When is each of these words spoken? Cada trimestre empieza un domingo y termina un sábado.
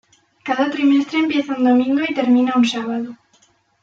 Cada 0.43 0.71
trimestre 0.71 1.19
empieza 1.19 1.53
un 1.55 1.63
domingo 1.63 2.01
y 2.09 2.15
termina 2.15 2.53
un 2.55 2.65
sábado. 2.65 3.15